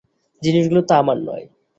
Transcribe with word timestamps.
জিনিসগুলো 0.41 0.81
তো 0.81 0.93
আমার 0.93 1.17
নয়। 1.21 1.45